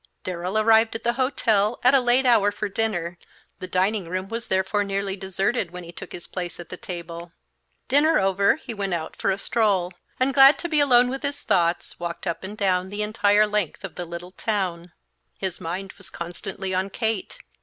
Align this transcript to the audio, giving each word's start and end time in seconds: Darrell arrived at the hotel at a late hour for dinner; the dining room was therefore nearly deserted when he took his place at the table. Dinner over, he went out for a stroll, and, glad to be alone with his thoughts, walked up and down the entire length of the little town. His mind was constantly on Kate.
Darrell 0.23 0.57
arrived 0.57 0.95
at 0.95 1.03
the 1.03 1.13
hotel 1.13 1.79
at 1.83 1.93
a 1.93 1.99
late 1.99 2.25
hour 2.25 2.51
for 2.51 2.67
dinner; 2.67 3.19
the 3.59 3.67
dining 3.67 4.09
room 4.09 4.29
was 4.29 4.47
therefore 4.47 4.83
nearly 4.83 5.15
deserted 5.15 5.69
when 5.69 5.83
he 5.83 5.91
took 5.91 6.11
his 6.11 6.25
place 6.25 6.59
at 6.59 6.69
the 6.69 6.75
table. 6.75 7.33
Dinner 7.87 8.17
over, 8.17 8.55
he 8.55 8.73
went 8.73 8.95
out 8.95 9.15
for 9.15 9.29
a 9.29 9.37
stroll, 9.37 9.93
and, 10.19 10.33
glad 10.33 10.57
to 10.57 10.67
be 10.67 10.79
alone 10.79 11.07
with 11.09 11.21
his 11.21 11.43
thoughts, 11.43 11.99
walked 11.99 12.25
up 12.25 12.43
and 12.43 12.57
down 12.57 12.89
the 12.89 13.03
entire 13.03 13.45
length 13.45 13.83
of 13.83 13.93
the 13.93 14.05
little 14.05 14.31
town. 14.31 14.91
His 15.37 15.61
mind 15.61 15.93
was 15.99 16.09
constantly 16.09 16.73
on 16.73 16.89
Kate. 16.89 17.37